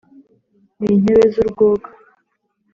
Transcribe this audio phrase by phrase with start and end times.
[0.79, 1.87] n’inkebe z’urwoga